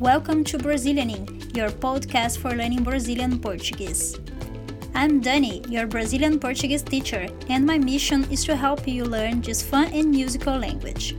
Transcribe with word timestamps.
Welcome 0.00 0.44
to 0.44 0.58
Brazilianing, 0.58 1.56
your 1.56 1.70
podcast 1.70 2.36
for 2.36 2.50
learning 2.50 2.84
Brazilian 2.84 3.40
Portuguese. 3.40 4.14
I'm 4.94 5.22
Dani, 5.22 5.66
your 5.70 5.86
Brazilian 5.86 6.38
Portuguese 6.38 6.82
teacher, 6.82 7.26
and 7.48 7.64
my 7.64 7.78
mission 7.78 8.30
is 8.30 8.44
to 8.44 8.56
help 8.56 8.86
you 8.86 9.06
learn 9.06 9.40
this 9.40 9.62
fun 9.62 9.90
and 9.94 10.10
musical 10.10 10.58
language. 10.58 11.16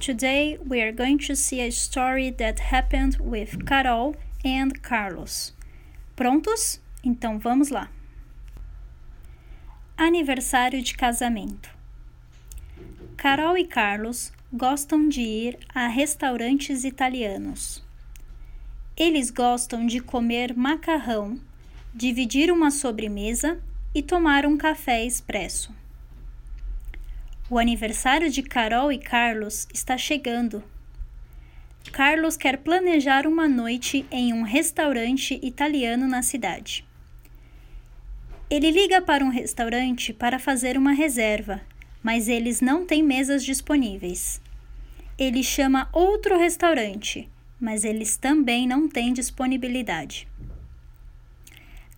Today 0.00 0.58
we 0.66 0.82
are 0.82 0.90
going 0.90 1.18
to 1.20 1.36
see 1.36 1.60
a 1.60 1.70
story 1.70 2.30
that 2.30 2.58
happened 2.58 3.18
with 3.20 3.64
Carol 3.64 4.16
and 4.44 4.82
Carlos. 4.82 5.52
Prontos? 6.16 6.80
Então 7.04 7.38
vamos 7.38 7.70
lá. 7.70 7.90
Aniversário 10.02 10.80
de 10.80 10.94
casamento. 10.94 11.68
Carol 13.18 13.58
e 13.58 13.66
Carlos 13.66 14.32
gostam 14.50 15.06
de 15.06 15.20
ir 15.20 15.58
a 15.74 15.88
restaurantes 15.88 16.84
italianos. 16.84 17.84
Eles 18.96 19.28
gostam 19.30 19.84
de 19.84 20.00
comer 20.00 20.56
macarrão, 20.56 21.38
dividir 21.92 22.50
uma 22.50 22.70
sobremesa 22.70 23.60
e 23.94 24.00
tomar 24.00 24.46
um 24.46 24.56
café 24.56 25.04
expresso. 25.04 25.70
O 27.50 27.58
aniversário 27.58 28.30
de 28.30 28.42
Carol 28.42 28.90
e 28.90 28.96
Carlos 28.96 29.68
está 29.70 29.98
chegando. 29.98 30.64
Carlos 31.92 32.38
quer 32.38 32.56
planejar 32.56 33.26
uma 33.26 33.46
noite 33.46 34.06
em 34.10 34.32
um 34.32 34.44
restaurante 34.44 35.38
italiano 35.42 36.08
na 36.08 36.22
cidade. 36.22 36.88
Ele 38.50 38.72
liga 38.72 39.00
para 39.00 39.24
um 39.24 39.28
restaurante 39.28 40.12
para 40.12 40.36
fazer 40.36 40.76
uma 40.76 40.90
reserva, 40.90 41.60
mas 42.02 42.28
eles 42.28 42.60
não 42.60 42.84
têm 42.84 43.00
mesas 43.00 43.44
disponíveis. 43.44 44.42
Ele 45.16 45.40
chama 45.40 45.88
outro 45.92 46.36
restaurante, 46.36 47.30
mas 47.60 47.84
eles 47.84 48.16
também 48.16 48.66
não 48.66 48.88
têm 48.88 49.12
disponibilidade. 49.12 50.26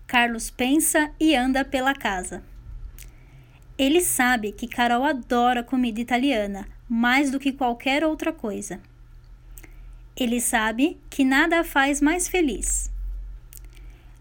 Carlos 0.07 0.51
pensa 0.51 1.11
e 1.19 1.35
anda 1.35 1.65
pela 1.65 1.95
casa. 1.95 2.45
Ele 3.79 4.03
sabe 4.03 4.53
que 4.53 4.69
Carol 4.69 5.05
adora 5.05 5.63
comida 5.63 6.03
italiana 6.03 6.69
mais 6.87 7.31
do 7.31 7.41
que 7.41 7.51
qualquer 7.51 8.05
outra 8.05 8.31
coisa. 8.31 8.79
Ele 10.15 10.39
sabe 10.39 11.01
que 11.09 11.25
nada 11.25 11.61
a 11.61 11.65
faz 11.65 12.03
mais 12.03 12.29
feliz 12.29 12.92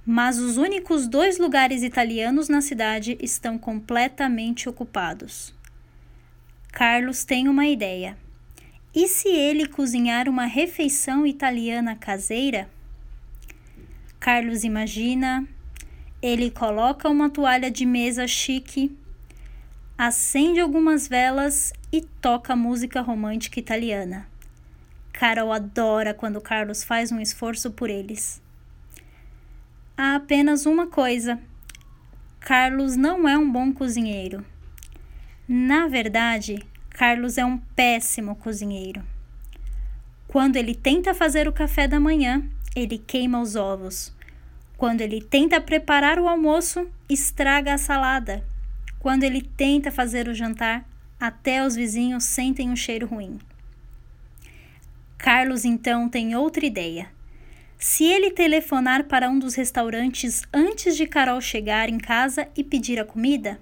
mas 0.05 0.39
os 0.39 0.57
únicos 0.57 1.07
dois 1.07 1.37
lugares 1.37 1.83
italianos 1.83 2.49
na 2.49 2.61
cidade 2.61 3.17
estão 3.21 3.57
completamente 3.57 4.67
ocupados. 4.67 5.53
Carlos 6.71 7.23
tem 7.23 7.47
uma 7.47 7.67
ideia. 7.67 8.17
E 8.93 9.07
se 9.07 9.29
ele 9.29 9.67
cozinhar 9.67 10.27
uma 10.27 10.45
refeição 10.45 11.25
italiana 11.25 11.95
caseira? 11.95 12.69
Carlos 14.19 14.63
imagina. 14.63 15.47
Ele 16.21 16.51
coloca 16.51 17.09
uma 17.09 17.29
toalha 17.29 17.71
de 17.71 17.85
mesa 17.85 18.27
chique, 18.27 18.95
acende 19.97 20.59
algumas 20.59 21.07
velas 21.07 21.73
e 21.91 22.01
toca 22.01 22.55
música 22.55 23.01
romântica 23.01 23.59
italiana. 23.59 24.27
Carol 25.11 25.51
adora 25.51 26.13
quando 26.13 26.39
Carlos 26.39 26.83
faz 26.83 27.11
um 27.11 27.19
esforço 27.19 27.71
por 27.71 27.89
eles 27.89 28.41
há 30.01 30.15
apenas 30.15 30.65
uma 30.65 30.87
coisa: 30.87 31.39
Carlos 32.39 32.95
não 32.95 33.29
é 33.29 33.37
um 33.37 33.49
bom 33.49 33.71
cozinheiro. 33.71 34.43
Na 35.47 35.87
verdade, 35.87 36.65
Carlos 36.89 37.37
é 37.37 37.45
um 37.45 37.59
péssimo 37.75 38.35
cozinheiro. 38.35 39.03
Quando 40.27 40.55
ele 40.55 40.73
tenta 40.73 41.13
fazer 41.13 41.47
o 41.47 41.53
café 41.53 41.87
da 41.87 41.99
manhã, 41.99 42.43
ele 42.75 42.97
queima 42.97 43.39
os 43.39 43.55
ovos. 43.55 44.11
Quando 44.75 45.01
ele 45.01 45.21
tenta 45.21 45.61
preparar 45.61 46.17
o 46.17 46.27
almoço, 46.27 46.89
estraga 47.07 47.75
a 47.75 47.77
salada. 47.77 48.43
Quando 48.97 49.23
ele 49.23 49.43
tenta 49.43 49.91
fazer 49.91 50.27
o 50.27 50.33
jantar, 50.33 50.83
até 51.19 51.63
os 51.63 51.75
vizinhos 51.75 52.23
sentem 52.23 52.71
um 52.71 52.75
cheiro 52.75 53.05
ruim. 53.05 53.37
Carlos 55.19 55.63
então 55.63 56.09
tem 56.09 56.35
outra 56.35 56.65
ideia 56.65 57.09
se 57.83 58.03
ele 58.03 58.29
telefonar 58.29 59.05
para 59.05 59.27
um 59.27 59.39
dos 59.39 59.55
restaurantes 59.55 60.43
antes 60.53 60.95
de 60.95 61.07
Carol 61.07 61.41
chegar 61.41 61.89
em 61.89 61.97
casa 61.97 62.47
e 62.55 62.63
pedir 62.63 62.99
a 62.99 63.03
comida, 63.03 63.59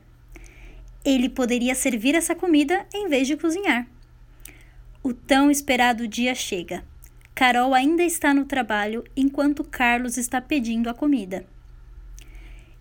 ele 1.05 1.29
poderia 1.29 1.73
servir 1.73 2.13
essa 2.15 2.35
comida 2.35 2.85
em 2.93 3.07
vez 3.07 3.29
de 3.29 3.37
cozinhar. 3.37 3.87
O 5.01 5.13
tão 5.13 5.49
esperado 5.49 6.05
dia 6.05 6.35
chega. 6.35 6.83
Carol 7.33 7.73
ainda 7.73 8.03
está 8.03 8.33
no 8.33 8.43
trabalho 8.43 9.05
enquanto 9.15 9.63
Carlos 9.63 10.17
está 10.17 10.41
pedindo 10.41 10.89
a 10.89 10.93
comida. 10.93 11.45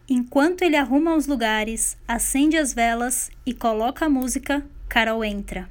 Enquanto 0.08 0.62
ele 0.62 0.74
arruma 0.74 1.14
os 1.14 1.28
lugares, 1.28 1.96
acende 2.08 2.56
as 2.56 2.74
velas 2.74 3.30
e 3.46 3.54
coloca 3.54 4.06
a 4.06 4.08
música, 4.08 4.66
Carol 4.88 5.24
entra. 5.24 5.70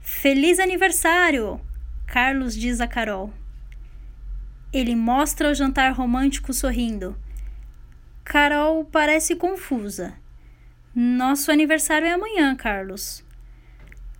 Feliz 0.00 0.58
aniversário! 0.58 1.60
Carlos 2.04 2.56
diz 2.56 2.80
a 2.80 2.88
Carol. 2.88 3.32
Ele 4.76 4.94
mostra 4.94 5.50
o 5.50 5.54
jantar 5.54 5.90
romântico 5.92 6.52
sorrindo. 6.52 7.16
Carol 8.22 8.84
parece 8.84 9.34
confusa. 9.34 10.12
Nosso 10.94 11.50
aniversário 11.50 12.06
é 12.06 12.12
amanhã, 12.12 12.54
Carlos. 12.54 13.24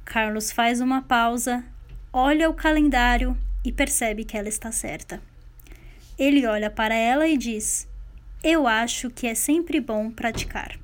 Carlos 0.02 0.50
faz 0.50 0.80
uma 0.80 1.02
pausa, 1.02 1.62
olha 2.10 2.48
o 2.48 2.54
calendário 2.54 3.36
e 3.62 3.70
percebe 3.70 4.24
que 4.24 4.34
ela 4.34 4.48
está 4.48 4.72
certa. 4.72 5.20
Ele 6.18 6.46
olha 6.46 6.70
para 6.70 6.94
ela 6.94 7.28
e 7.28 7.36
diz: 7.36 7.86
Eu 8.42 8.66
acho 8.66 9.10
que 9.10 9.26
é 9.26 9.34
sempre 9.34 9.78
bom 9.78 10.10
praticar. 10.10 10.80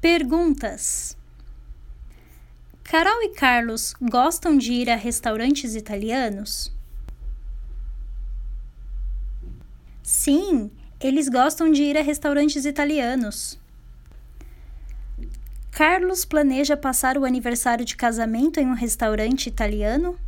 Perguntas. 0.00 1.11
Carol 2.92 3.22
e 3.22 3.30
Carlos 3.30 3.94
gostam 4.02 4.58
de 4.58 4.70
ir 4.70 4.90
a 4.90 4.96
restaurantes 4.96 5.74
italianos? 5.74 6.70
Sim, 10.02 10.70
eles 11.00 11.26
gostam 11.26 11.72
de 11.72 11.84
ir 11.84 11.96
a 11.96 12.02
restaurantes 12.02 12.66
italianos. 12.66 13.58
Carlos 15.70 16.26
planeja 16.26 16.76
passar 16.76 17.16
o 17.16 17.24
aniversário 17.24 17.82
de 17.82 17.96
casamento 17.96 18.60
em 18.60 18.66
um 18.66 18.74
restaurante 18.74 19.46
italiano? 19.46 20.18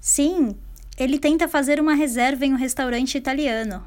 Sim, 0.00 0.56
ele 0.96 1.18
tenta 1.18 1.48
fazer 1.48 1.80
uma 1.80 1.94
reserva 1.94 2.46
em 2.46 2.54
um 2.54 2.56
restaurante 2.56 3.18
italiano. 3.18 3.84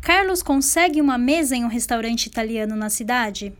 Carlos 0.00 0.42
consegue 0.42 1.00
uma 1.00 1.18
mesa 1.18 1.54
em 1.54 1.64
um 1.64 1.68
restaurante 1.68 2.26
italiano 2.26 2.74
na 2.74 2.88
cidade? 2.88 3.52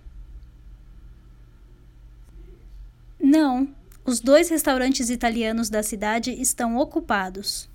Não, 3.22 3.68
os 4.04 4.20
dois 4.20 4.48
restaurantes 4.48 5.10
italianos 5.10 5.68
da 5.68 5.82
cidade 5.82 6.32
estão 6.32 6.78
ocupados. 6.78 7.68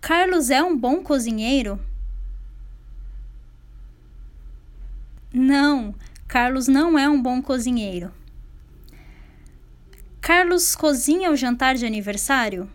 Carlos 0.00 0.50
é 0.50 0.62
um 0.62 0.76
bom 0.76 1.02
cozinheiro? 1.02 1.80
Não, 5.32 5.94
Carlos 6.28 6.68
não 6.68 6.98
é 6.98 7.08
um 7.08 7.20
bom 7.20 7.40
cozinheiro. 7.40 8.12
Carlos 10.20 10.76
cozinha 10.76 11.30
o 11.30 11.36
jantar 11.36 11.74
de 11.76 11.86
aniversário? 11.86 12.70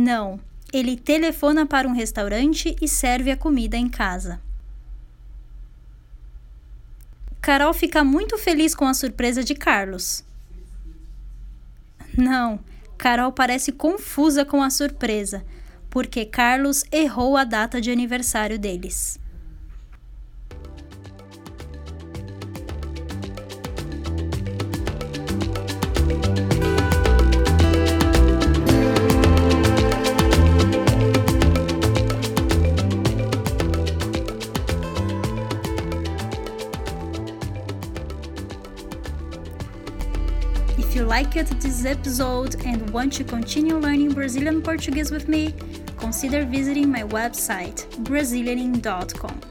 Não, 0.00 0.40
ele 0.72 0.96
telefona 0.96 1.66
para 1.66 1.86
um 1.86 1.92
restaurante 1.92 2.74
e 2.80 2.88
serve 2.88 3.30
a 3.30 3.36
comida 3.36 3.76
em 3.76 3.86
casa. 3.86 4.40
Carol 7.38 7.74
fica 7.74 8.02
muito 8.02 8.38
feliz 8.38 8.74
com 8.74 8.86
a 8.86 8.94
surpresa 8.94 9.44
de 9.44 9.54
Carlos. 9.54 10.24
Não, 12.16 12.58
Carol 12.96 13.30
parece 13.30 13.72
confusa 13.72 14.42
com 14.42 14.62
a 14.62 14.70
surpresa, 14.70 15.44
porque 15.90 16.24
Carlos 16.24 16.82
errou 16.90 17.36
a 17.36 17.44
data 17.44 17.78
de 17.78 17.90
aniversário 17.90 18.58
deles. 18.58 19.20
If 40.90 40.96
you 40.96 41.04
liked 41.04 41.36
this 41.60 41.84
episode 41.84 42.66
and 42.66 42.90
want 42.90 43.12
to 43.12 43.22
continue 43.22 43.76
learning 43.76 44.12
Brazilian 44.12 44.60
Portuguese 44.60 45.12
with 45.12 45.28
me, 45.28 45.54
consider 45.98 46.44
visiting 46.44 46.90
my 46.90 47.04
website, 47.04 47.86
Brazilianing.com. 48.02 49.49